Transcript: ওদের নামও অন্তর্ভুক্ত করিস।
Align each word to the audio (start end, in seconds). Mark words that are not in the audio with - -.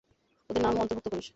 ওদের 0.49 0.61
নামও 0.63 0.81
অন্তর্ভুক্ত 0.81 1.07
করিস। 1.11 1.27